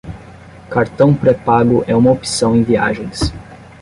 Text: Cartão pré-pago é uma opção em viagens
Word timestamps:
Cartão 0.67 1.13
pré-pago 1.13 1.83
é 1.85 1.95
uma 1.95 2.09
opção 2.09 2.55
em 2.57 2.63
viagens 2.63 3.31